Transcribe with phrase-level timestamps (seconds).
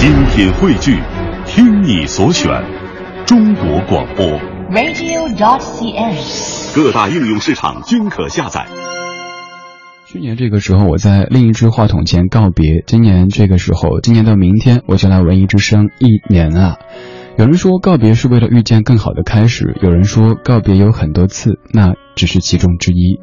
[0.00, 0.98] 精品汇聚，
[1.44, 2.50] 听你所选，
[3.26, 4.24] 中国广播。
[4.70, 6.74] radio.dot.cn，。
[6.74, 8.66] 各大应用市场均可下载。
[10.06, 12.82] 去年这个时候，我在另一只话筒前告别。
[12.86, 16.78] 今年这个时候，今年的明天，我就来文艺之声一年啊。
[17.36, 23.20] 有人说告别是为了遇见更好的开始，有人说告别有很多次，那只是其中之一。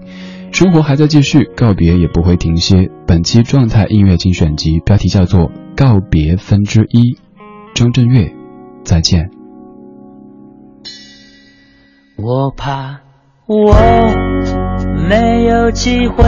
[0.52, 2.90] 生活还在继续，告别也不会停歇。
[3.06, 5.42] 本期状态音乐精选集标题叫做
[5.76, 7.14] 《告别分之一》，
[7.76, 8.34] 张震岳，
[8.84, 9.30] 再见。
[12.18, 13.02] 我怕
[13.46, 13.76] 我
[15.08, 16.26] 没有机会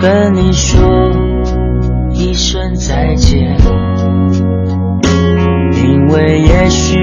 [0.00, 1.10] 跟你说
[2.12, 3.56] 一声再见，
[5.82, 6.96] 因为也许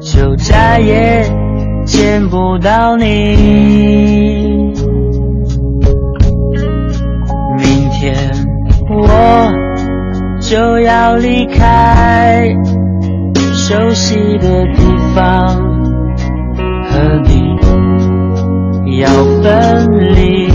[0.00, 1.47] 就再也
[1.88, 3.04] 见不到你。
[7.56, 8.14] 明天
[8.90, 9.50] 我
[10.40, 12.46] 就要离开。
[13.54, 15.56] 熟悉的地方，
[16.84, 19.08] 和你要
[19.42, 20.48] 分离，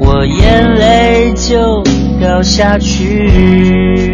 [0.00, 1.82] 我眼泪就
[2.18, 4.13] 掉下去。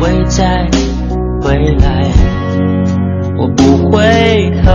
[0.00, 0.68] 会再
[1.40, 2.10] 回来？
[3.36, 4.70] 我不回头，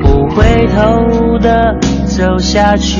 [0.00, 1.78] 不回头的。
[2.10, 2.98] 走下去。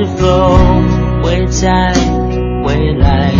[0.00, 0.56] 是否？
[1.22, 1.92] 会再
[2.64, 3.30] 回来，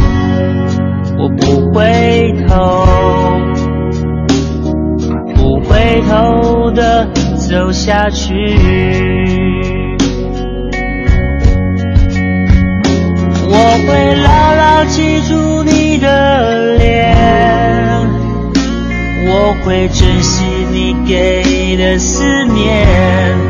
[1.18, 2.84] 我不回头，
[5.34, 8.34] 不回头的走下去。
[13.48, 13.56] 我
[13.86, 17.16] 会牢牢记住你的脸，
[19.26, 23.49] 我会珍惜你给的思念。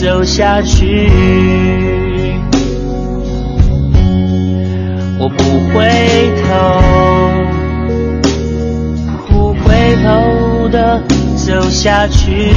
[0.00, 1.10] 走下去，
[5.18, 5.44] 我不
[5.74, 5.84] 回
[6.42, 6.48] 头，
[9.28, 11.02] 不回头的
[11.36, 12.50] 走下去，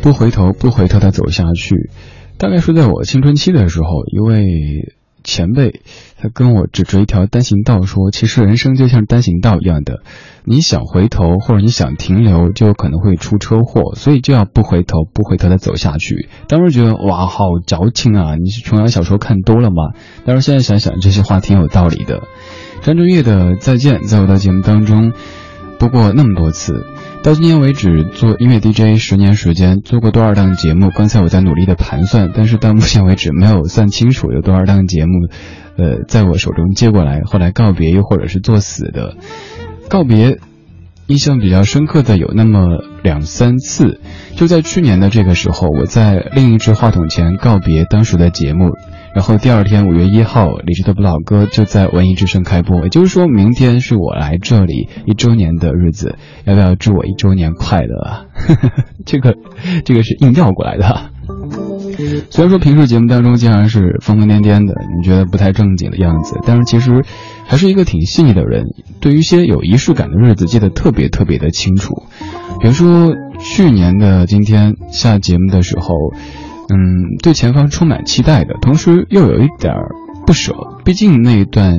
[0.00, 1.90] 不回头，不回头的走下去。
[2.38, 4.94] 大概是在我青春期的时候，一位
[5.28, 5.82] 前辈，
[6.16, 10.00] 他跟我指着一条单行道说：“其实人生就像单行道一样的，
[10.44, 18.36] 你想回头或者你想停留，就有可能会出车祸，所以就要不回头，不回头的走下去。”当时觉得哇，好矫情啊！
[18.36, 19.92] 你是琼瑶小说看多了吗？
[20.24, 22.22] 但是现在想想，这些话挺有道理的。
[22.80, 25.12] 张震岳的《再见》在我的节目当中
[25.78, 26.86] 播过那么多次，
[27.22, 30.90] 到今天为止做音乐 DJ 十年时间，做过多少档节目？
[30.90, 35.12] 刚才我在努力的盘算，但是到目前为止没有算清楚有多少档节目，
[35.76, 39.16] 呃，在我手中接过来，后来告别又或者是作死的
[39.88, 40.38] 告别。
[41.06, 43.98] 印象比较深刻的有那么两三次，
[44.36, 48.72] 就在去年的这个时候，我在另一只话筒前告别当时的节目，
[49.14, 58.26] 然后第二天五月一号，李志的不老歌就在文艺之声开播，也就是说明天是我来这里一周年的日子，要不要祝我一周年快乐？
[59.04, 59.34] 这个，
[59.84, 61.10] 这个是硬调过来的。
[62.30, 67.04] 虽然说平时节目当中经常是疯疯癫癫的，你觉得不太正经的样子，但是其实
[67.44, 68.66] 还是一个挺细腻的人。
[69.00, 72.04] 对于一些有仪式感的日子，记得特别特别的清楚。
[72.60, 75.94] 比如说去年的今天下节目的时候，
[76.70, 79.74] 嗯，对前方充满期待的，同时又有一点
[80.26, 80.54] 不舍。
[80.84, 81.74] 毕竟那一段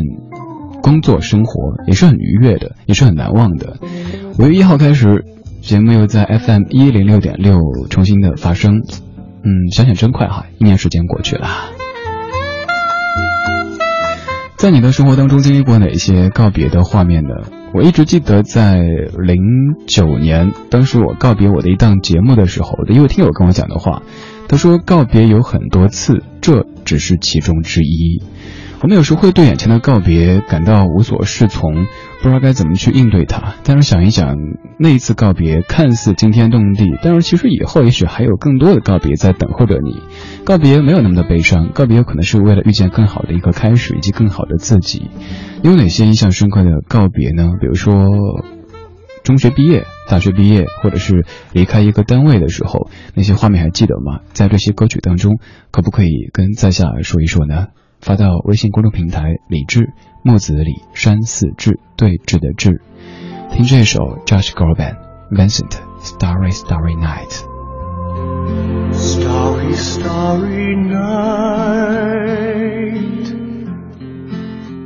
[0.82, 3.78] 工作生活也是很愉悦的，也是很难忘的。
[4.40, 5.26] 五月一号开始，
[5.62, 7.60] 节目又在 FM 一零六点六
[7.90, 8.82] 重新的发生。
[9.44, 11.48] 嗯，想想真快哈，一年时间过去了。
[14.58, 17.30] 在你的生活当中经历过哪些告别的画面呢？
[17.74, 19.38] 我一直记得在零
[19.88, 24.02] 九年，当时我告别我的一档节目的时候，的一位听友跟我讲的话，
[24.50, 28.24] 他说告别有很多次，这只是其中之一。
[28.82, 31.86] 我们有时会对眼前的告别感到无所适从，
[32.22, 33.54] 不知道该怎么去应对它。
[33.64, 34.38] 但是想一想，
[34.80, 40.02] 那一次告别看似惊天动地，但是其实以后也许还有更多的告别在等候着你。
[40.46, 45.12] 告别没有那么的悲伤，告别有可能是为了遇见更好的一个开始，以及更好的自己。
[45.62, 47.52] 你有哪些印象深刻的告别呢？
[47.62, 47.94] 比如说
[49.30, 51.24] 中学毕业、大学毕业，或者是
[51.54, 54.22] 离开一个单位的时候，那些画面还记得吗？
[54.34, 55.38] 在这些歌曲当中，
[55.70, 57.68] 可不可以跟在下说一说呢？
[58.02, 59.92] 发到微信公众平台“李志
[60.24, 62.82] 木子李山寺志对峙的志”，
[63.54, 64.96] 听这首 Josh Groban
[65.30, 67.46] Vincent Starry Starry Night。
[68.94, 71.70] Starry Starry Night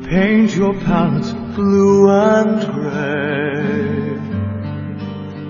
[0.05, 4.12] Paint your palette blue and gray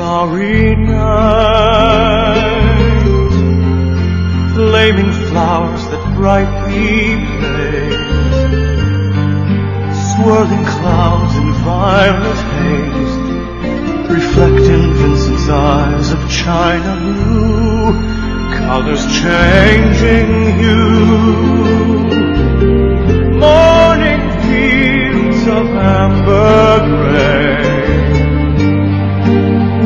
[0.00, 1.04] starry night,
[4.54, 8.40] flaming flowers that brightly blaze,
[10.08, 13.14] swirling clouds in violet haze,
[14.16, 17.92] reflect in Vincent's eyes of china blue,
[18.56, 20.30] colors changing
[20.60, 21.28] hue.
[23.44, 27.39] Morning fields of amber gray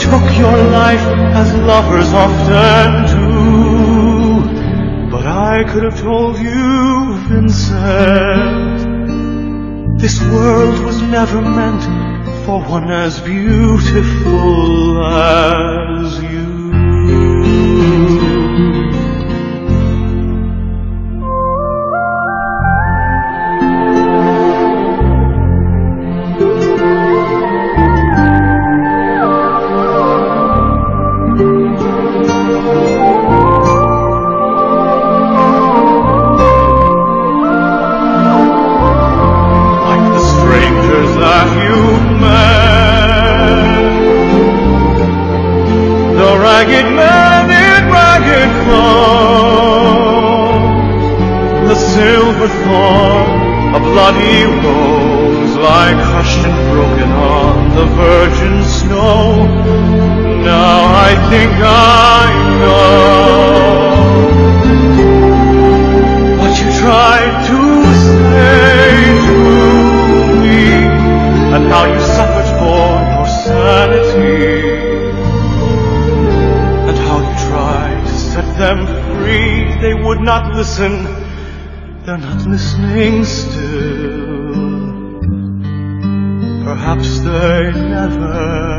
[0.00, 1.06] took your life
[1.40, 3.30] as lovers often do.
[5.10, 6.90] But I could have told you
[7.50, 8.78] said.
[9.98, 11.82] This world was never meant
[12.44, 15.79] for one as beautiful as
[80.80, 81.04] listen,
[82.06, 84.80] they're not listening still.
[86.64, 88.70] Perhaps they never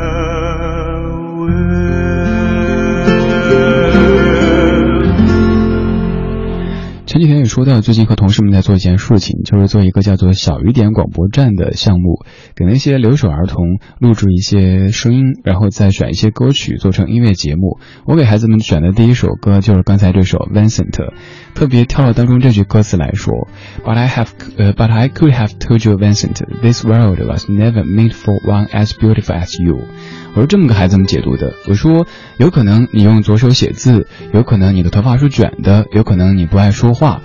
[7.06, 12.24] 前几天也说到，最近和同事们在做一件事情，就是做一个叫做“小雨点广播站”的项目，
[12.56, 13.66] 给那些留守儿童
[13.98, 17.78] 录制一些声音，然后再选一些歌曲做成音乐节目。
[18.06, 20.90] 我给孩子们选的第一首歌就是刚才这首《Vincent》，
[21.54, 23.48] 特别挑了当中这句歌词来说
[23.84, 27.84] ：“But I have, 呃、b u t I could have told you, Vincent, this world was never
[27.84, 29.86] made for one as beautiful as you。”
[30.34, 31.52] 我是这么个孩子们解读的。
[31.68, 32.06] 我说，
[32.38, 37.20] 有可能你用左手写字，有可能你的头发是卷的，有可能你不爱说话，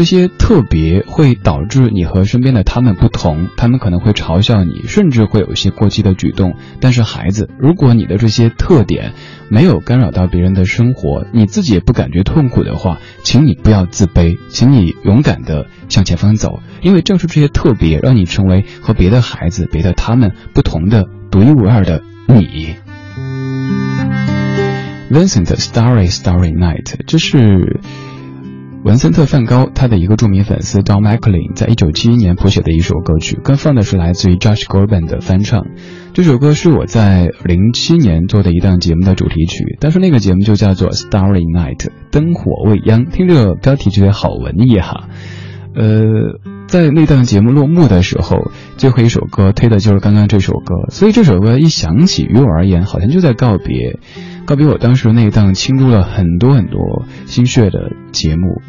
[0.00, 6.54] 这些特别会导致你和身边的他们不同，他们可能会嘲笑你，甚至会有一些过激的举动。
[6.80, 9.12] 但是孩子，如果你的这些特点
[9.50, 22.74] 没有干扰到别人的生活，你自己也不感觉痛苦的话，请你不要自卑，请你勇敢的向前方走，因为正是这些特别，让你成为和别的孩子、别的他们不同的、独一无二的你。
[25.10, 27.80] Vincent Starry Starry Night，这是
[28.82, 35.66] 文森特·梵高他的一个著名粉丝 Don McLean 在一九七一年谱写的一首歌曲，更放的是来自于 Josh g o r b a n 的翻唱。
[36.14, 43.04] 这首歌是我在零七年做的一档节目的主题曲，当时那个节目就叫做 Starry Night，灯火未央。
[43.04, 45.10] 听这个标题觉得好文艺哈。
[45.74, 53.98] 呃，在那档节目落幕的时候，最后一首歌推的就是刚刚这首歌，所以这首歌一响起，于我而言好像就在告别，
[54.46, 58.62] 告别我当时那一档倾注了很多很多心血的节目。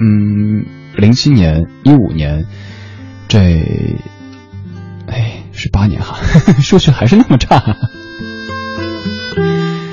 [0.00, 0.64] 嗯，
[0.96, 2.46] 零七年、一五年，
[3.28, 3.38] 这，
[5.06, 6.16] 哎，是八年哈，
[6.62, 7.62] 数学还是那么差。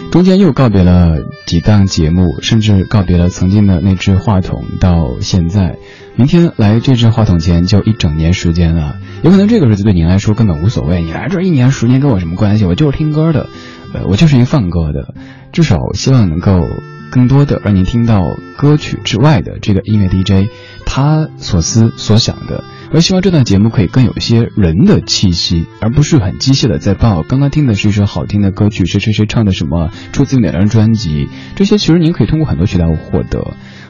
[0.10, 5.78] 中间又告别了几档节目，甚至告别了曾经的那只话筒，到现在，
[6.16, 8.98] 明天来这只话筒前就一整年时间了。
[9.24, 12.66] 有可能这个日子对您来说根本无所谓，你来这一年时间跟我什么关系？
[12.66, 13.50] 我就是听歌的，
[13.94, 15.14] 呃，我就是一放歌的。
[15.52, 16.68] 至少希望能够
[17.12, 18.22] 更多的让您听到
[18.58, 20.50] 歌曲之外的这个音乐 DJ
[20.86, 22.64] 他所思所想的。
[22.94, 27.24] 我希望这档节目可以更有一些人的气息，而不是很机械的在报。
[27.24, 33.40] 刚刚听的是一首好听的歌曲，谁谁谁唱的什么，出自于哪张专辑，这些其实您可以通过很多渠道获得。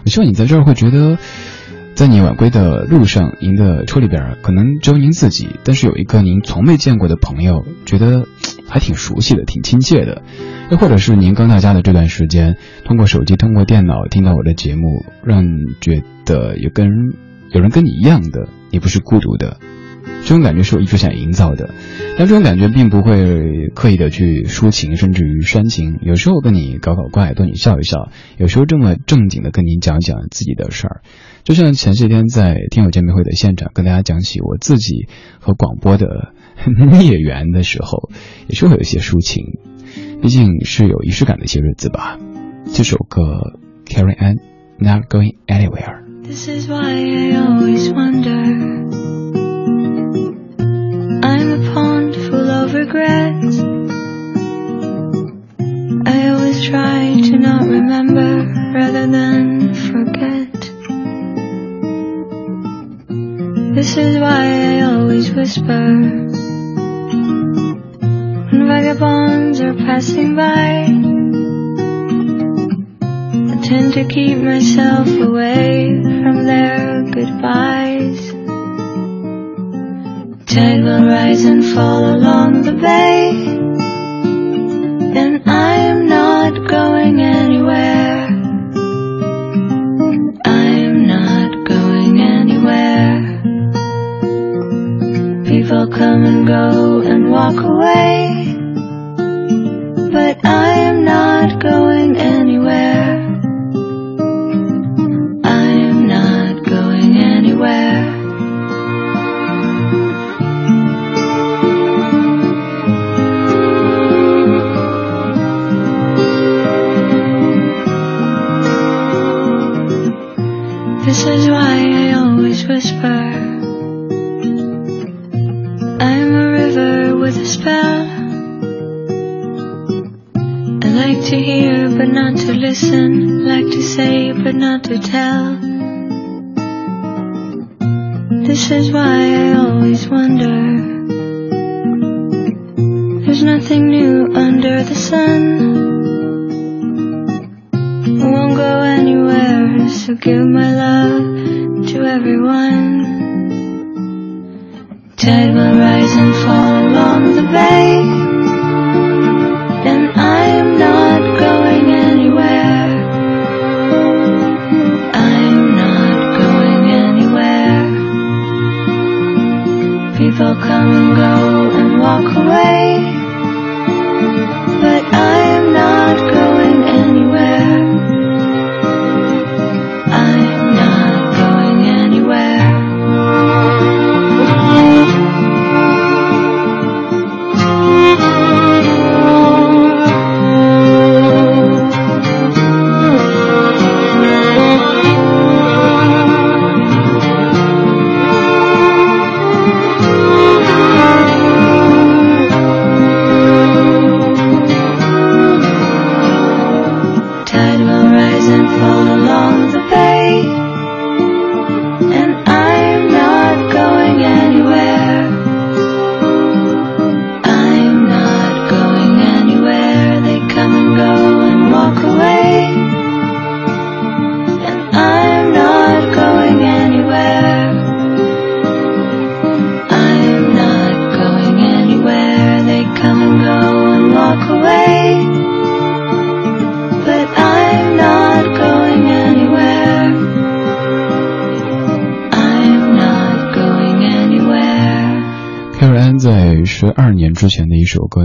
[0.03, 1.17] 我希望你在这儿会觉得，
[1.93, 8.25] 在你晚归的路上，您的车里边可能只有您自己，但是有一个您从未见过的朋友，觉得
[8.67, 10.23] 还挺熟悉的，挺亲切的。
[10.71, 16.87] 又或者是您刚到家的这段时间，通过手机、通过电脑听到我的节目，让你觉得有跟
[17.51, 18.47] 有人跟你一样的。
[18.71, 19.57] 你不是孤独的，
[20.23, 21.69] 这种感觉是我一直想营造的，
[22.17, 25.99] 但这种感觉并不会刻意的去抒情，甚至于煽情。
[26.01, 31.01] 有时候跟你搞搞怪，逗你笑一笑；有时候这么正经的跟你讲讲自己的事儿。
[31.43, 35.07] 就像前些天在听友见面会的现场，跟大家讲起我自己
[35.39, 36.33] 和广播的
[36.91, 38.09] 孽缘的时候，
[38.47, 39.59] 也是会有一些抒情。
[40.21, 42.19] 毕竟是有仪式感的一些日子吧。
[42.71, 43.21] 这首歌
[43.85, 44.37] 《Carry On
[44.77, 46.03] Not Going Anywhere》。
[46.23, 48.31] This is why I always wonder.
[51.23, 53.59] I'm a pond full of regrets.
[56.05, 59.50] I always try to not remember rather than
[63.93, 65.65] This is why I always whisper.
[68.47, 70.85] When vagabonds are passing by,
[73.51, 78.31] I tend to keep myself away from their goodbyes.
[80.45, 83.60] Tide will rise and fall along the bay,
[96.01, 98.30] come and go and walk away,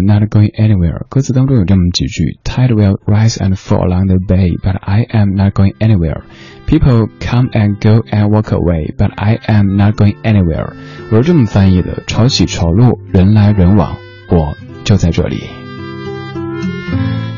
[0.06, 5.74] Not Going Anywhere》，歌词当中有这么几句：Tide will rise and fall along the bay, but I am not going
[5.80, 6.22] anywhere.
[6.66, 10.72] People come and go and walk away, but I am not going anywhere.
[11.10, 13.96] 我是这么翻译的：潮起潮落，人来人往，
[14.30, 15.38] 我就在这里。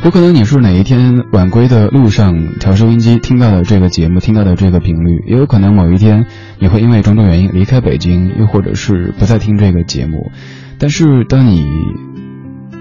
[0.04, 6.26] 有可能你是哪一天晚归的路上调收音机听到的这个节目，听到的这个频率，也有可能某一天
[6.60, 10.30] 你会因为种种原因离开北京，又或者是不再听这个节目。
[10.78, 11.66] 但是当你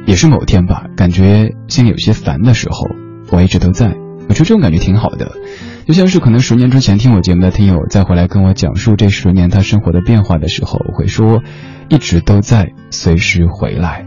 [0.07, 2.87] 也是某天吧，感觉心里有些烦的时候，
[3.29, 3.93] 我一直都在。
[4.29, 5.33] 我觉得这种感觉挺好的，
[5.85, 11.43] 就像是可能十年之前听我节目的听友再回来跟我讲述这十年他生活的变化的时候，会说
[11.89, 14.05] 一直都在，随时回来。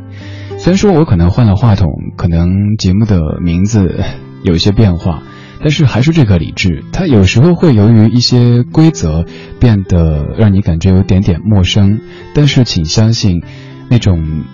[0.57, 1.87] 虽然说我可能换了话筒，
[2.17, 4.03] 可能节目的名字
[4.43, 5.23] 有一些变化，
[5.61, 6.83] 但是还是这个理智。
[6.93, 9.27] 它有时候会由于一些规则
[9.59, 12.01] 变得让你感觉有点点陌生，
[12.35, 13.43] 但是请相信，
[13.91, 14.45] 那种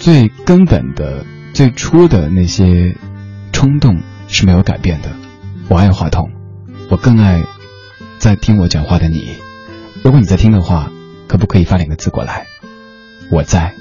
[0.00, 2.96] 最根本的、最初的那些
[3.52, 5.10] 冲动是没有改变的。
[5.68, 6.30] 我爱话筒，
[6.88, 7.44] 我更爱
[8.18, 9.36] 在听我讲话的你。
[10.02, 10.90] 如果你在听的话，
[11.28, 12.46] 可不可以发两个字过来？
[13.30, 13.74] 我在。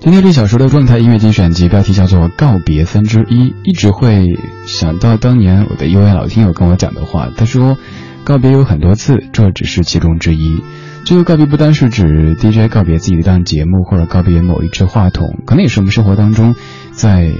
[0.00, 7.76] 今天这小时的状态音乐精选集标题叫做《告别分之一》，一直会想到当年我的一位老听友跟我讲的话，他说，
[8.24, 10.64] 告别有很多次，这只是其中之一。
[11.04, 16.54] 这个告别不单是指 DJ 告别自己的一档节目，或者告别某一支话筒，可能也是我们生活当中
[16.92, 17.32] 在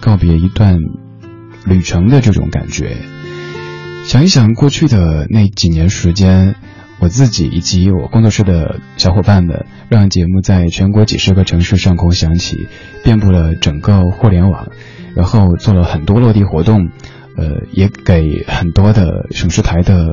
[0.00, 0.78] 告别一段
[1.66, 2.96] 旅程的这种感觉。
[4.04, 6.56] 想一想过去的那几年时间。
[7.00, 12.66] 我自己以及我工作室的小伙伴们，让节目在全国几十个城市上空响起，
[13.04, 14.70] 遍布了整个互联网，
[15.14, 16.88] 然后做了很多落地活动，
[17.36, 20.08] 呃，也给很多的省市台的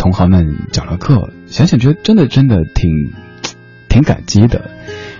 [0.00, 1.30] 同行们讲了课。
[1.44, 3.12] 想想觉得真的真的挺
[3.90, 4.70] 挺感激的。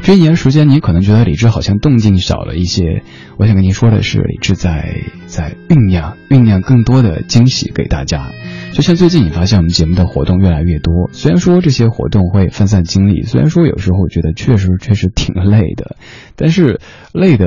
[0.01, 3.03] 这一年时间，你可能觉得李志好像动静少了一些。
[3.37, 8.31] 我想跟您说的是，李志在在酝酿酝酿更多的惊喜给大家。
[8.73, 15.97] 就像最近你发现我们节目的活动越来越多，虽然说这些活动会分散精力，虽然说有时候觉得确实确实挺累的，
[16.37, 16.81] 但是
[17.12, 17.47] 累的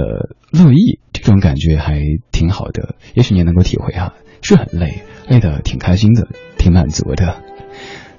[0.51, 1.99] 乐意这种感觉还
[2.31, 2.93] 挺好的。
[3.15, 6.27] 也许你也能够体会啊，是很累，累的挺开心的，
[6.57, 7.41] 挺满足的。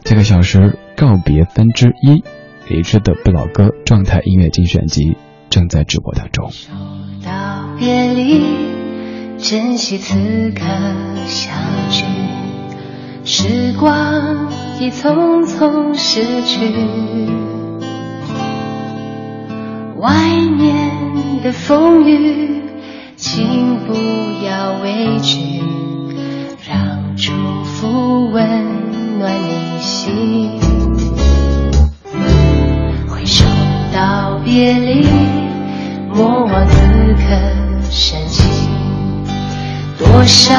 [0.02, 2.24] 这个小时告别分之一，
[2.68, 5.16] 李志的不老歌状态音乐精选集
[5.50, 6.50] 正在直播当中。
[7.24, 7.30] 道
[7.78, 8.42] 别离，
[9.38, 10.64] 珍惜此刻
[11.26, 11.54] 相
[11.90, 12.04] 聚。
[13.24, 16.66] 时光已匆匆逝去，
[19.98, 20.12] 外
[20.58, 22.62] 面的风雨，
[23.16, 23.94] 请不
[24.44, 25.62] 要畏惧，
[26.66, 27.31] 让祝
[27.64, 30.59] 福温暖你心。
[33.07, 33.44] 挥手
[33.92, 35.07] 道别离，
[36.14, 37.22] 莫忘此刻
[37.90, 38.46] 深情。
[39.98, 40.55] 多少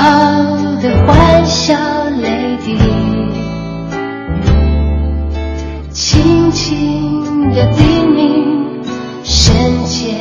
[0.79, 1.73] 的欢笑
[2.21, 2.77] 泪滴，
[5.89, 8.83] 轻轻的叮咛，
[9.23, 10.13] 深切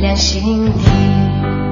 [0.00, 1.67] 亮心底。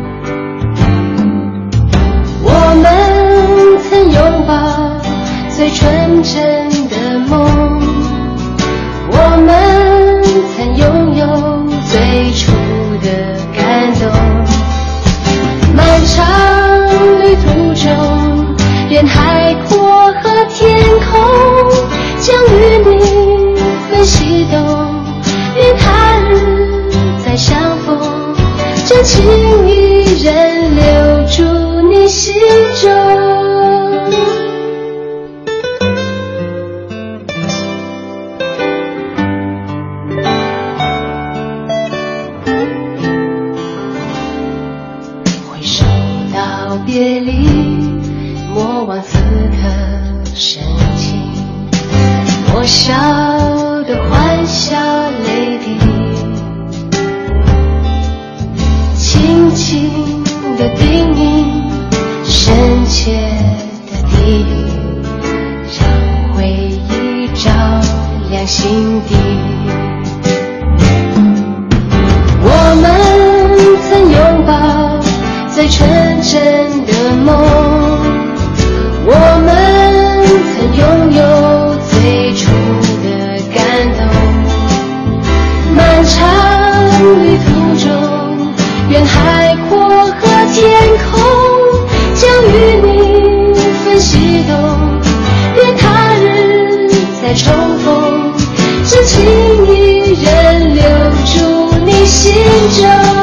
[102.69, 103.16] 着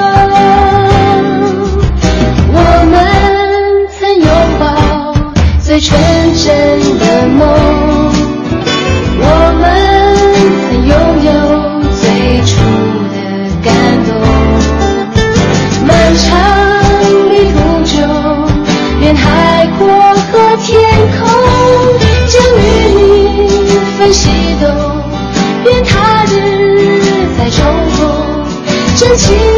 [29.04, 29.53] 真情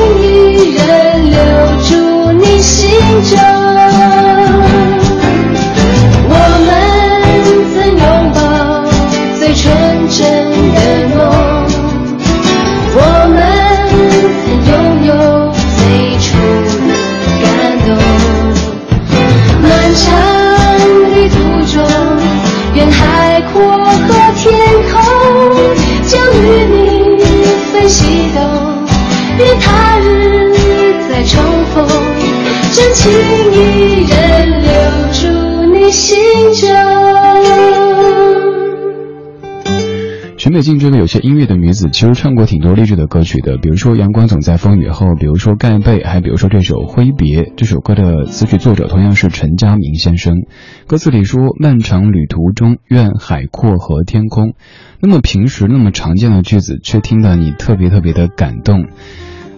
[40.86, 47.42] 这个有些音乐的女子，其实唱过挺多励志的歌曲的，比如说《阳光总在风雨后》，比如说《盖被》，还比如说这首《挥别》。
[47.58, 50.44] 这首歌的词曲作者同样是陈佳明先生。
[50.86, 54.54] 歌词里说：“漫长旅途中，愿海阔和天空。”
[55.02, 58.86] 那么平时那么常见的句子，却听得你特别特别的感动。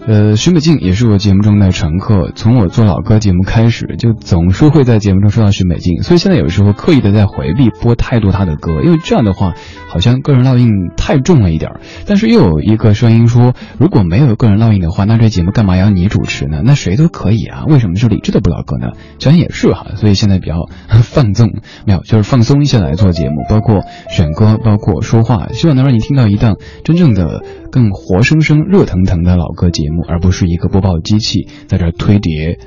[0.08, 2.32] 呃，许美静也是我节目中的常客。
[2.34, 9.52] 从我做老歌节目开始，就总是会在节目中说到许美静，所以现在有时候刻意的在回避播太多她的歌，因为这样的话
[9.86, 11.80] 好像个人烙印太重了一点儿。
[12.06, 16.62] 但是又有一个声音说，如果没有个人烙印的话，那这节目干嘛要你主持呢？
[16.64, 18.92] 那谁都可以啊，为什么是李志的不老歌呢？
[19.18, 20.70] 想想也是哈，所以现在比较
[21.02, 21.50] 放纵，
[21.86, 27.42] 没有就是放松一下来做节目，包括选歌，包括说话，希望能让你听到一档真正的。
[27.70, 32.58] 更活生生、热腾腾的老歌节目，而不是一个播报机器在这推碟，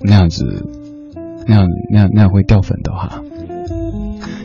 [0.00, 0.66] 那样子，
[1.46, 3.22] 那样、那样、那样会掉粉的哈。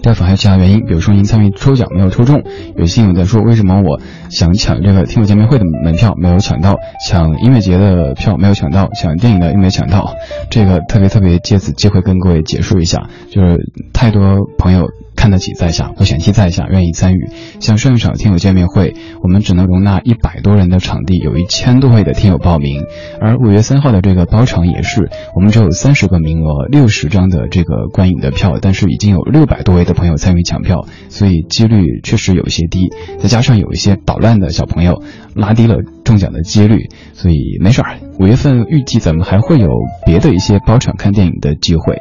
[0.01, 2.43] 掉粉还有其他原因，比如说您参与抽奖没有抽中，
[2.75, 10.15] 有些友在说为什么我想抢这个听友见面会的门票没有抢到，抢音乐节的票没有抢到，抢电影的又没抢到，
[10.49, 13.59] 这个特别特别借此机会跟各位解释一下，就是
[13.93, 14.87] 太多朋友。
[15.15, 17.29] 看得起在下，不嫌弃在下，愿意参与。
[17.59, 22.83] 像上一场听友见面会，我们只能容纳一百多人的场地，有一千多位的听友报名。
[23.19, 32.89] 而五月三号的这个包场也是，我们只有三十个名额，六十张的这个观影的票，但是已经有六百多位的朋友参与抢票，所以几率确实有一些低。
[33.19, 35.03] 再加上有一些捣乱的小朋友，
[35.35, 37.97] 拉低了中奖的几率，所以没事儿。
[38.19, 39.69] 五月份预计咱们还会有
[40.05, 41.97] 别的一些包场看电影的机会。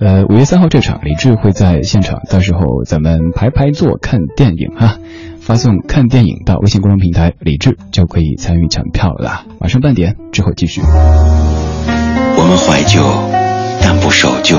[0.00, 4.98] 呃，五月三号这场，李志会在现场，到时候咱们排排坐看电影哈。
[5.40, 9.44] 发送看电影到微信公众平台，李志就可以参与抢票了。
[9.60, 10.80] 晚上半点之后继续。
[10.82, 13.00] 我们怀旧，
[13.80, 14.56] 但不守旧，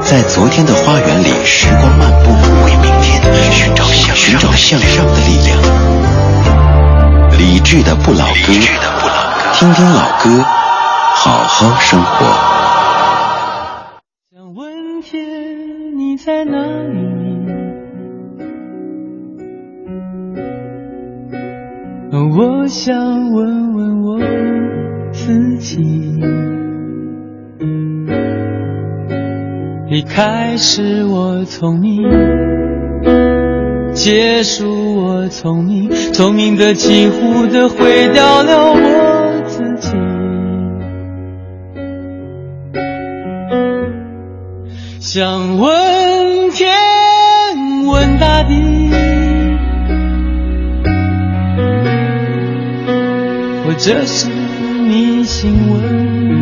[0.00, 2.30] 在昨天的花园里时光漫步，
[2.64, 5.71] 为明天寻找向寻找向上的力量。
[7.42, 8.52] 理智的不老歌，
[9.52, 10.44] 听听老歌，
[11.16, 12.24] 好好生活。
[14.30, 17.00] 想问天，你在哪里？
[22.36, 22.94] 我想
[23.32, 24.20] 问问我
[25.10, 25.82] 自己。
[29.88, 32.08] 离开时我聪明，
[33.94, 39.92] 结束我聪明，聪明的几乎的毁掉了我自己。
[45.00, 46.70] 想问天。
[47.84, 48.90] 问大地，
[53.64, 56.41] 或者是迷信问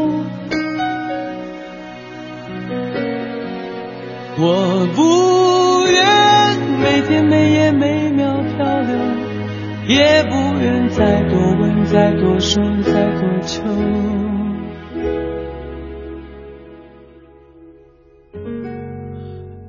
[4.43, 8.25] 我不愿每天每夜每秒
[8.57, 8.97] 漂流，
[9.87, 13.61] 也不愿再多问、再多说、再多求。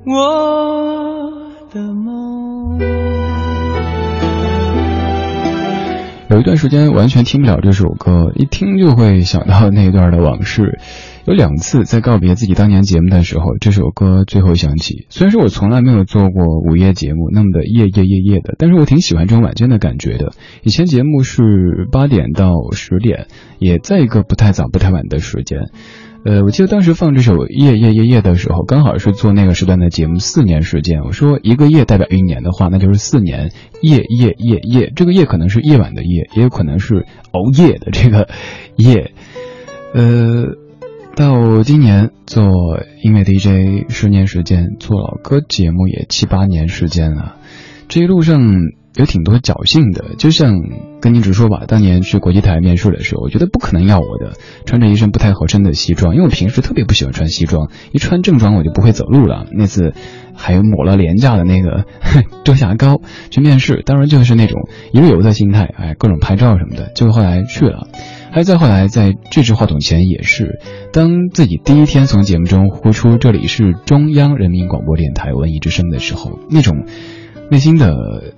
[0.07, 1.31] 我
[1.71, 2.79] 的梦。
[6.31, 10.79] 有一段时间完全听不了这首歌，一听就会想到那段的往事。
[11.25, 15.05] 有两次在告别自己当年节目的时候，这首歌最后响起。
[15.09, 20.33] 虽然说我从来没有做过午夜节目那么的夜夜夜夜的，但是我挺喜欢这种晚间的感觉的。
[20.63, 25.69] 以前节目是八点到十点，也在一个不太早不太晚的时间。
[26.25, 31.03] 呃，我记得当时放这首《夜夜夜夜》的时候，刚好是做那个时段的节目，四年时间。
[31.03, 33.51] 我说一个夜代表一年的话，那就是四年。
[33.81, 38.27] 夜夜夜夜，这个夜可能是夜晚的夜，也有可能是熬夜的这个
[38.75, 39.13] 夜。
[39.93, 40.55] 呃，
[41.15, 42.43] 到今年做
[43.03, 47.35] 音乐 DJ 十年时间，做老歌节目也七八年时间了，
[47.87, 48.39] 这一路上。
[48.95, 50.53] 有挺多侥幸的，就像
[51.01, 59.47] 跟您直说吧，当年去国际台面试的时候，我觉得不可能要我的，穿着一身不太合身的西装，因为我平时特别不喜欢穿西装，一穿正装我就不会走路了。
[59.51, 59.95] 那次
[60.35, 61.85] 还抹了廉价的那个
[62.43, 66.91] 遮瑕膏去面试，当然就是那种一日游的心态，哎，各种拍照什么的。
[66.93, 67.87] 就后来去了，
[68.33, 70.59] 还有再后来在这支话筒前也是，
[70.91, 76.85] 当自己第一天从节目中呼出这里是中央人民广播电台文艺之声的时候，那种
[77.51, 78.33] 内心的。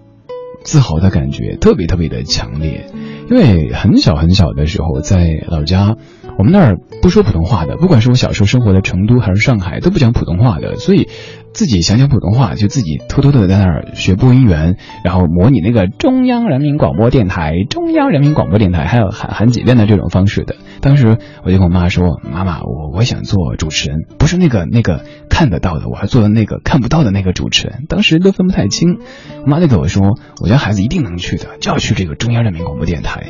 [0.63, 2.87] 自豪的感觉特别特别的强烈，
[3.29, 5.95] 因为很小很小的时候在老家，
[6.39, 11.07] 我们那儿不说普通话的，不管是我小时候生活的成都还是上海，都不讲普通话的，所以
[11.55, 20.57] 自己想讲普通话，就自己偷偷的在那儿学播音员，然后模拟那个中央人民广播电台、中央人民广播电台，还有喊喊几遍的这种方式的。
[20.81, 28.99] 当时我就跟我妈说：“妈妈，我我想做主持人，不是那个那个看得到的，我还做那个看不到的那个主持人。”当时都分不太清，
[29.45, 33.27] 我妈就跟我说：“我家孩子一定能去的，就要去这个中央人民广播电台。”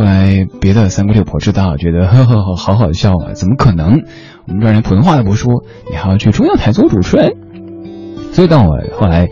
[0.00, 3.34] 后来别的三姑六婆知道，觉得呵 呵呵，好好笑啊！
[3.34, 4.00] 怎么可能？
[4.46, 7.36] 我们这儿连普通话都不说，你还要去中央台做主持人？
[8.32, 9.28] 所以当我后来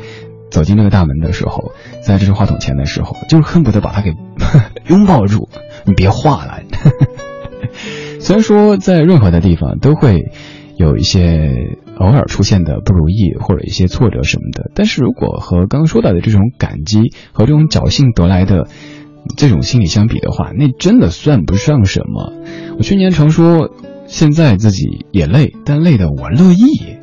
[0.51, 1.73] 走进这个大门的时候，
[2.05, 4.13] 在这支话筒前的时候，就恨不得把他给
[4.89, 5.49] 拥抱住。
[5.87, 6.59] 你别画了。
[8.21, 10.31] 虽然说在任何的地方都会
[10.77, 18.67] 有一些偶尔出现的不如意或者一些挫折什么的，但是如果和刚刚说到的这种感激和这种侥幸得来的
[19.37, 22.33] 这种心理相比的话，那真的算不上什么。
[22.79, 23.71] 我去年常说，
[24.07, 26.97] 现在自己也累，但累的我乐意。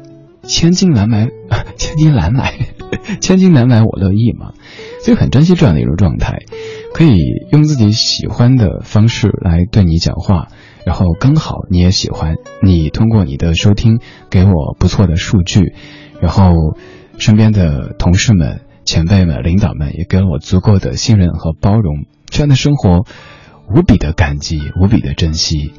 [0.44, 1.28] 千金难买，
[1.76, 2.54] 千金难买，
[3.20, 4.54] 千金难买我乐意嘛。
[5.02, 6.38] 所以很珍惜这样的一种状态，
[6.94, 7.18] 可以
[7.52, 10.50] 用自己喜欢的方式来对你讲话。
[10.86, 15.74] 然后刚好你也喜欢，你通过你的收听给我不错的数据，
[16.22, 16.54] 然后
[17.18, 23.06] 身边的同事们、前辈们、领导们也给了我足够的信任和包容，这样的生活
[23.68, 25.74] 无比的感激，无比的珍惜。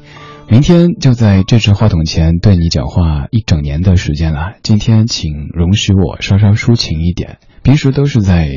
[0.49, 8.49] 明天就在这支话筒前对你讲话一整年的时间了，今天请容许我稍稍抒情一点，平时都是在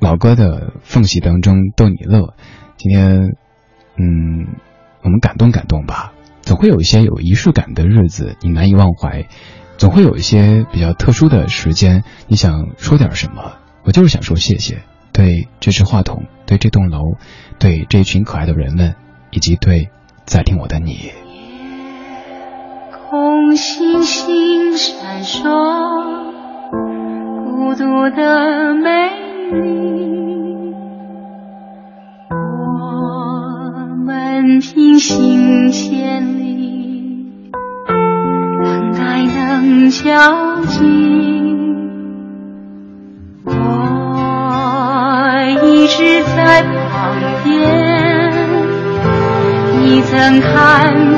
[0.00, 2.34] 老歌的缝隙当中逗你乐，
[2.76, 3.36] 今天
[3.96, 4.46] 嗯。
[5.04, 9.26] 我们感动感动吧，总会有一些有仪式感的日子，你难以忘怀；
[9.76, 13.54] 总会有一些比较特殊的时间，你想说点什么。
[13.82, 17.16] 我就是想说谢谢，对这支话筒，对这栋楼，
[17.58, 18.94] 对这群可爱的人们，
[19.30, 19.88] 以及对
[20.26, 20.90] 在听我的你。
[20.92, 21.14] 夜
[23.08, 25.48] 空星星闪烁，
[27.46, 28.90] 孤独的美
[29.50, 30.74] 丽。
[32.28, 37.50] 我们平行千里，
[38.62, 41.41] 等待能交集。
[50.40, 51.11] 看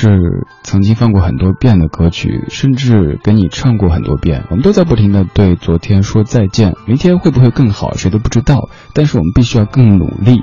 [0.00, 4.44] 是曾经放过很多遍的歌曲，甚至给你唱过很多遍。
[4.48, 8.70] 我们都在不停的对昨天说再见，明天会不会更好，谁都不知道。
[8.94, 10.40] 但是我们必须要更努力，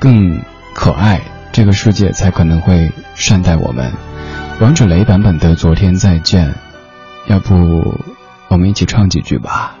[0.00, 0.40] 更
[0.74, 1.20] 可爱，
[1.52, 3.92] 这个世界才可能会善待我们。
[4.60, 6.50] 王者雷版本的《昨天再见》，
[7.28, 7.54] 要不
[8.48, 9.76] 我们一起唱几句吧。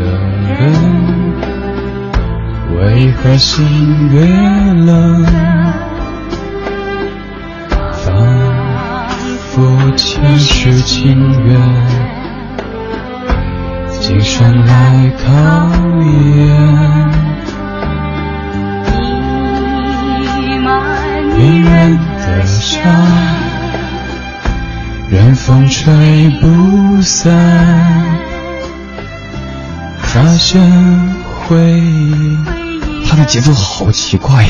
[0.00, 0.06] 的
[0.48, 0.72] 人，
[2.74, 4.20] 为何心越
[4.86, 5.26] 冷？
[7.92, 8.06] 仿
[9.50, 9.50] 佛
[9.96, 11.60] 前世情缘，
[14.00, 15.28] 今生来考
[16.00, 16.08] 验。
[21.36, 22.80] 迷人的笑，
[25.10, 28.29] 任风吹不散。
[30.12, 30.60] 发现
[31.24, 32.36] 回忆，
[33.06, 34.44] 他的节奏好奇怪，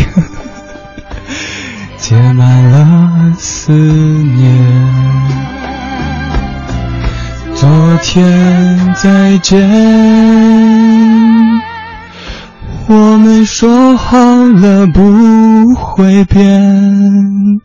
[1.98, 4.58] 结满了思念。
[7.54, 7.68] 昨
[8.02, 9.60] 天再见，
[12.86, 17.60] 我们说好了不会变。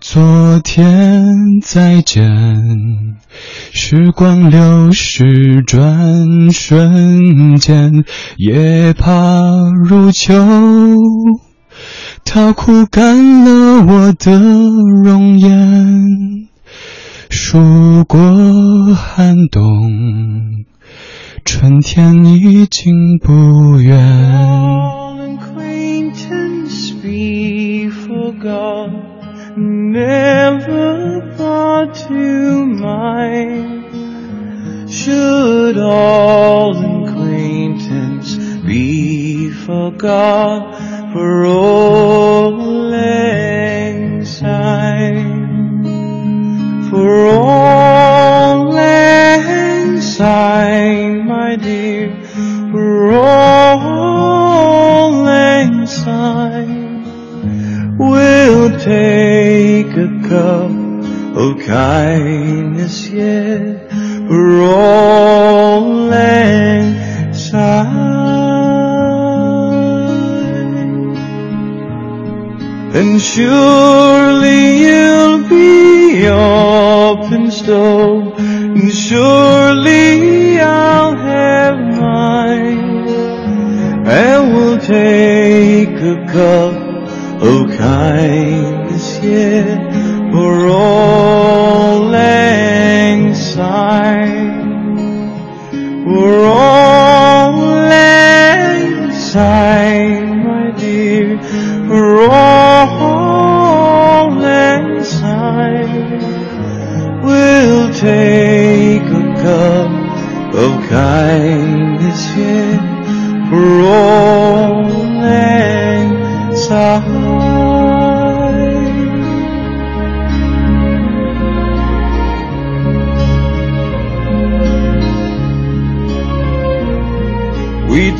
[0.00, 1.26] 昨天
[1.60, 3.05] 再见。
[3.78, 8.04] 时光流逝，转瞬间，
[8.38, 9.12] 也怕
[9.84, 10.34] 如秋。
[12.24, 14.40] 它枯干了我的
[15.04, 16.48] 容颜，
[17.28, 18.18] 数过
[18.94, 19.62] 寒冬，
[21.44, 23.94] 春天已经不远。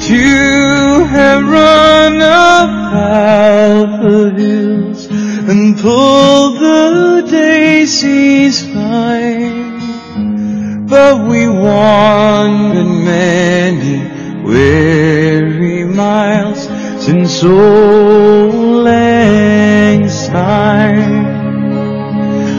[0.08, 9.80] You have run up the hills and pulled the daisies vine,
[10.86, 16.68] but we wandered many weary miles
[17.04, 21.26] since old lang syne,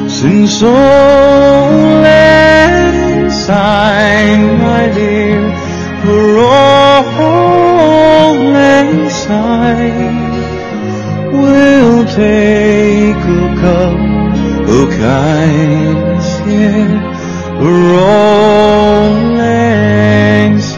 [0.10, 0.74] since old
[2.04, 5.47] lang syne, my dear
[6.08, 7.16] roll
[8.80, 10.16] inside.
[11.32, 13.99] We'll take a cup
[14.70, 17.01] of kindness here,
[17.60, 20.78] roll inside.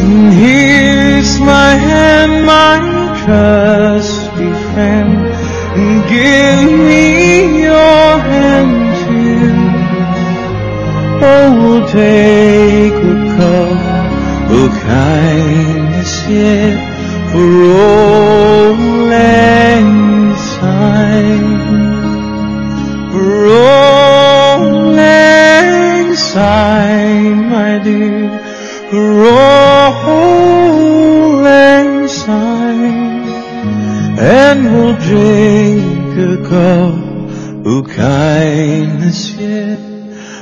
[0.00, 2.78] And here's my hand, my
[3.24, 5.12] trusty friend,
[5.76, 7.11] and give me
[11.24, 16.76] Oh, take a cup of kindness here
[17.30, 21.50] for all and time,
[23.12, 26.10] for all and
[27.50, 28.28] my dear,
[28.90, 30.02] for all
[31.46, 32.10] and
[34.18, 36.94] and we'll drink a cup
[37.66, 39.81] of kindness here.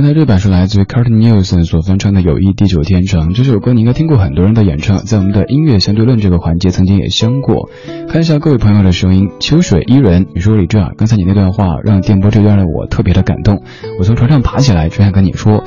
[0.00, 3.34] 刚才这版是来自于 Carter Nielsen 所翻唱的《友谊地久天长》。
[3.36, 7.68] 这首歌你应该听过很多人的演唱，在我们的音乐相对论这个环节曾经也相过。
[8.08, 13.62] 看一下各位朋友的声音，秋水伊人，你说李志啊，刚才你那段话让电波这边的我特别的感动。
[13.98, 15.64] 我从床上爬起来，只想跟你说。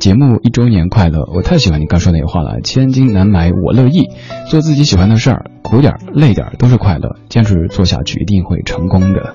[0.00, 1.20] 节目一周年快乐！
[1.34, 4.08] 我太喜欢你刚说那句话了，千金难买我乐意，
[4.50, 9.34] 做自己喜欢的事儿，苦点累点都是快乐，坚持做下去一定会成功的。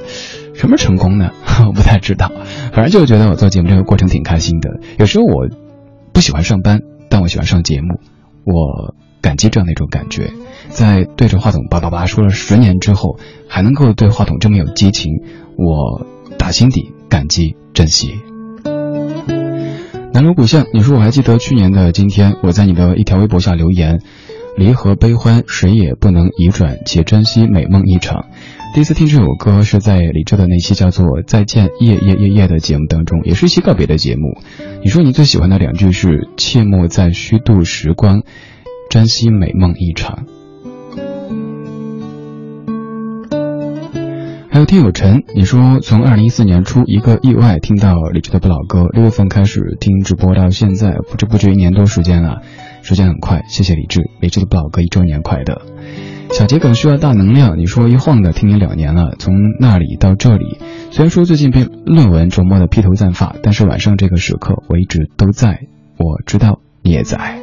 [0.60, 1.32] 什么成功呢？
[1.66, 2.30] 我不太知道，
[2.74, 4.82] 反正就觉得我做节目这个过程挺开心的。
[4.98, 5.48] 有时候我
[6.14, 8.02] 不喜欢上班，但我喜欢上节目，
[8.44, 10.32] 我感激这样的一种感觉。
[10.68, 15.14] 在对着话筒叭叭叭说了十年之后，还能够对话筒这么有激情，
[15.56, 16.06] 我
[16.38, 18.16] 打心底感激珍惜。
[20.12, 24.02] 南锣鼓巷，你说我还记得去年的今天，我在你的一条微博下留言：
[24.58, 28.26] 离合悲欢，谁也不能移转，且珍惜美梦一场。
[28.72, 34.38] 第一次听这首歌是在李志的那期叫做《再见夜夜夜夜》的节目当中，也是一期告别的节目。
[34.84, 38.22] 你说你最喜欢的两句是“切莫再虚度时光，
[38.90, 40.26] 珍惜美梦一场”。
[44.52, 52.44] 还有听友陈，你说从二零一四年初一个意外听到李志的不老歌，六月份开始听直播到现在，不知不觉一年多时间了，
[52.84, 55.62] 时间很快，谢谢李志，李志的不老歌一周年快乐。
[56.32, 60.58] 小桔梗需要大能量，你说一晃的听你两年了，从那里到这里，
[60.92, 65.62] 虽然说最近被论文琢磨的披头散发，但是晚上这个时刻我一直都在，
[65.98, 67.40] 我知道你也在。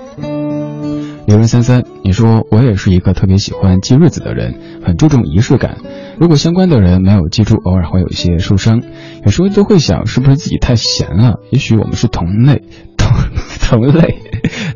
[1.27, 5.79] 刘人三三，你说我也是一个特别喜欢记日子的人，很注重仪式感。
[6.19, 8.81] 如果相关的人没有记住，偶尔会有一些受伤。
[9.25, 11.41] 有时候都会想，是不是自己太闲了？
[11.51, 12.63] 也许我们是同类，
[13.07, 14.19] 同同类，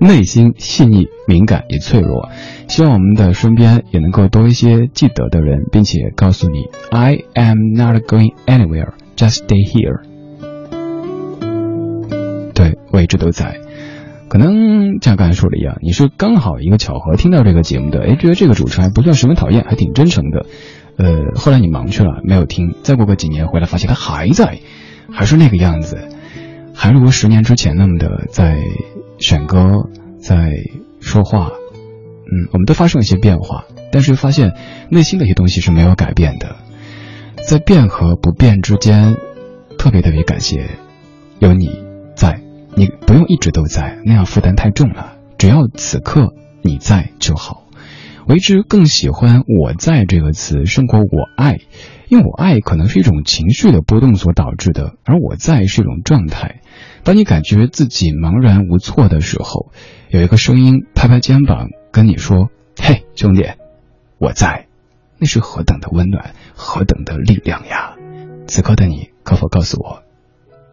[0.00, 2.28] 内心细腻、敏感也脆弱。
[2.68, 10.02] 希望我们的身边也能够多一些记得的人，并且告诉你，I am not going anywhere, just stay here。
[12.54, 13.56] 对我一直都在。
[14.28, 20.46] 可能像刚才说的一样，你是刚好一个巧合听到这个节目的，哎，觉得这个主持人还不算十分讨厌，还挺真诚的。
[20.96, 24.60] 呃，后来你忙去了，没有听，再过个几年回来，发现他还在，
[25.12, 25.96] 还是那个样子，
[26.82, 28.56] 还如十年之前那么的在
[29.18, 30.50] 选歌，在
[31.02, 31.50] 说话。
[32.24, 34.54] 嗯，我们都发生了一些变化，但是发现
[34.88, 36.56] 内心的一些东西是没有改变的，
[37.46, 39.14] 在变和不变之间，
[39.76, 40.78] 特别特别感谢
[41.38, 41.68] 有你
[42.16, 42.40] 在。
[42.74, 45.18] 你不用一直都在，那样负担太重了。
[45.36, 47.64] 只要此刻你在就好。
[48.26, 51.58] 我一直更喜欢“我在”这个词胜过“我爱”，
[52.11, 56.61] 因为我爱可能是一种情绪的波动所导致的，而我在是一种状态。
[57.04, 59.70] 当你感觉自己茫然无措的时候，
[60.08, 62.50] 有一个声音拍拍肩膀跟你说
[62.82, 63.44] ：“嘿，兄弟，
[64.18, 64.66] 我在。”
[65.22, 67.94] 那是何等的温暖，何等的力量呀！
[68.48, 70.02] 此刻的你，可否告诉我，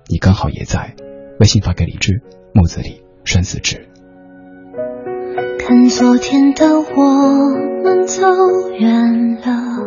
[0.07, 0.95] 你刚好也在？
[1.39, 2.23] 微信发给李志，
[2.53, 3.88] 木子李，山子志。
[5.59, 8.23] 看昨天的我们走
[8.79, 9.86] 远了，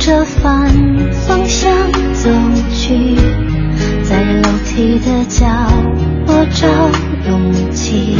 [0.00, 0.66] 着反
[1.12, 1.70] 方向
[2.14, 2.30] 走
[2.72, 3.14] 去，
[4.02, 5.46] 在楼梯的角
[6.26, 6.66] 落找
[7.28, 8.16] 勇气，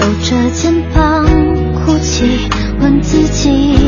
[0.00, 1.24] 抖着肩膀
[1.74, 2.50] 哭泣，
[2.80, 3.87] 问自己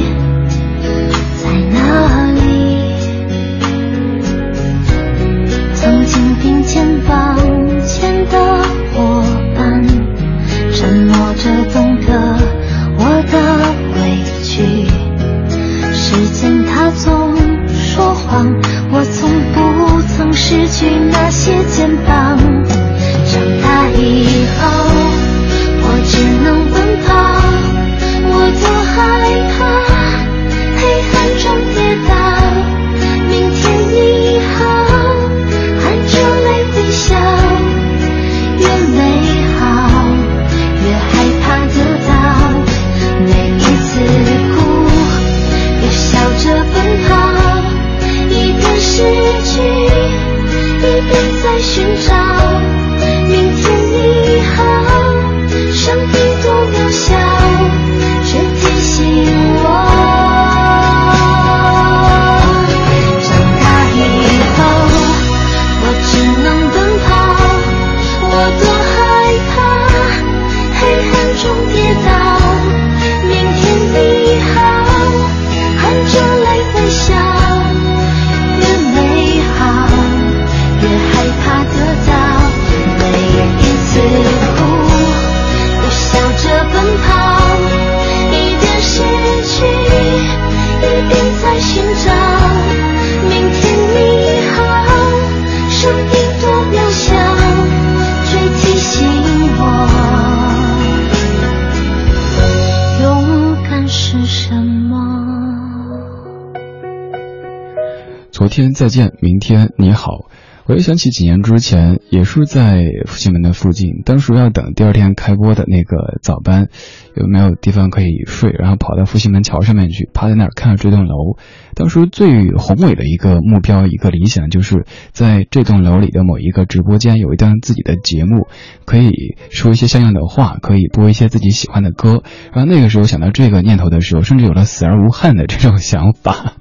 [108.50, 110.28] 天再见，明天你好。
[110.66, 116.68] 我又想起几年之前，也是在复兴门的附近，当时要等第二天开播的那个早班，
[117.16, 121.38] 有没有地方可以睡，然后跑到复兴门桥上面去，趴在那儿看着这栋楼。
[121.74, 128.46] 当时最宏伟的一个目标，一个理想，就是在这栋楼里的某一个直播间有一段自己的节目，
[128.84, 132.22] 可以说一些像样的话，可以播一些自己喜欢的歌。
[132.52, 136.54] 然后那个时候想到这个念头的时候，甚至有了死而无憾的这种想法。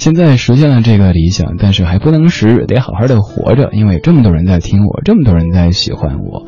[0.00, 6.46] 现在实现了这个理想，但是还不能时，得好好的活着，因为这么多人在听我，这么多人在喜欢我。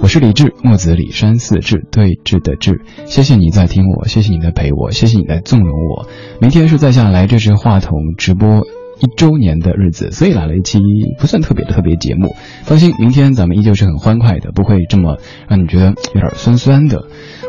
[0.00, 2.82] 我是李志，木子李山四志对峙的志。
[3.06, 6.06] 谢谢你在听我，谢谢你在陪我，谢谢你在纵容我。
[6.40, 8.60] 明天是在下来这支话筒直播
[9.00, 10.78] 一周年的日子，所以来了一期
[11.18, 12.36] 不算特别特别节目。
[12.62, 17.02] 放心，明天咱们依旧是很欢快的，不会这么让你觉得有点酸酸的。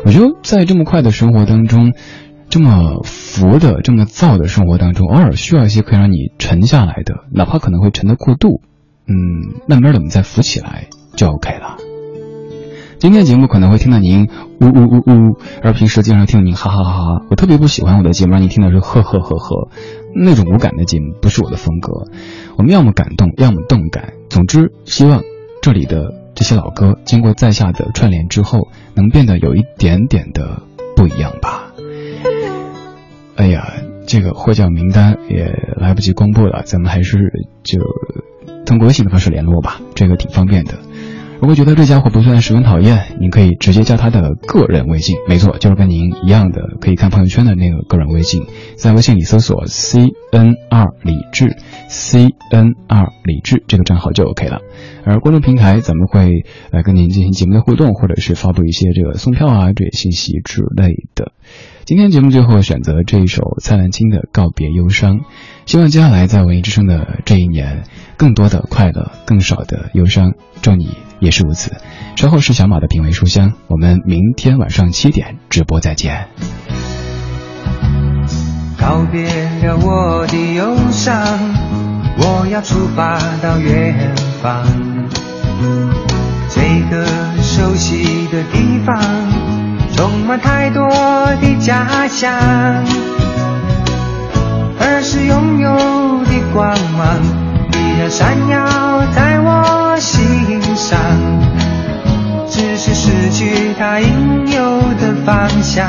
[0.04, 1.92] 我觉得在这么快的生活当中。
[2.50, 8.60] 这么浮的、这么燥的生活当中，偶尔需要一些可以让你沉下来的，哪怕可能会沉得过度，
[9.06, 9.14] 嗯，
[9.68, 10.86] 慢慢的我们再浮起来
[11.16, 11.76] 就 OK 了。
[13.00, 14.28] 今天的节目可能会听到您
[14.60, 17.26] 呜呜呜呜，而平时经常听到您哈哈哈哈。
[17.28, 19.68] 我特别不喜欢我的节目让您听到是呵呵呵呵，
[20.14, 21.92] 那种无感的节目不是我的风格。
[22.56, 24.14] 我们要么感动，要么动感。
[24.30, 25.22] 总之，希望
[25.60, 30.62] 这里的这些老歌经过在下的串联之后，能变得有一点点的
[30.96, 31.63] 不一样吧。
[33.36, 33.74] 哎呀，
[34.06, 35.44] 这个获奖名单也
[35.76, 37.18] 来不及公布了，咱们还是
[37.62, 37.80] 就
[38.64, 40.74] 通过微信的方式联络吧，这个挺方便的。
[41.44, 51.54] 如果觉得这家伙不算十分讨厌，您可以直接加他的个人微信，没错，就是跟您一样的，可以看朋友圈的那个个人微信，在微信里搜索 C N 二李志
[51.90, 54.60] ，C N 二李志这个账号就 OK 了。
[55.04, 61.32] 而公众平台，咱们会来跟您进行节目的互动，或者是发布一些这个送票啊这些信息之类的。
[61.84, 65.18] 今天节目最后选择这一首蔡澜清的《告别忧伤》，
[65.66, 67.82] 希望接下来在文艺之声的这一年，
[68.16, 70.32] 更多的快乐，更少的忧伤。
[70.62, 70.88] 祝你
[71.20, 71.72] 也是如此。
[72.16, 76.28] 稍后是小马的品味书香，我们明天晚上七点直播再见。
[78.78, 79.24] 告别
[79.62, 81.16] 了我的忧伤，
[82.18, 84.62] 我要出发到远方，
[86.50, 86.60] 这
[86.90, 87.06] 个
[87.42, 89.00] 熟悉的地方，
[89.96, 92.30] 充满太多的家乡，
[94.78, 95.74] 儿时拥有
[96.26, 97.22] 的光芒，
[97.72, 100.98] 依然闪耀在我心上，
[102.48, 105.86] 只是失去它应有的方向。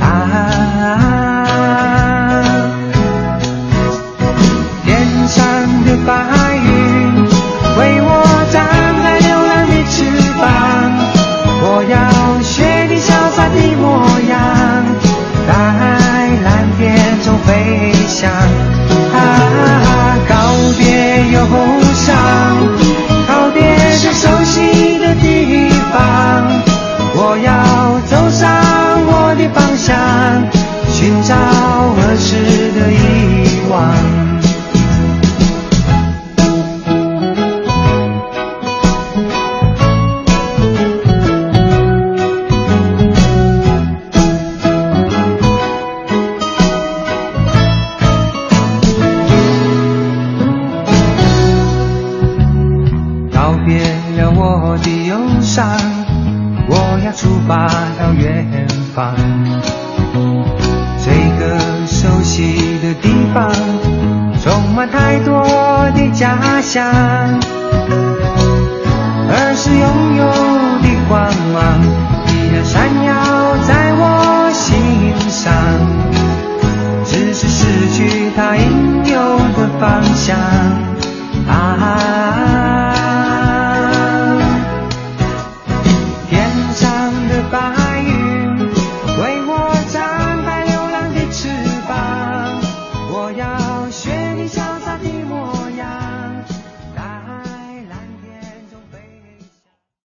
[0.00, 1.21] 啊，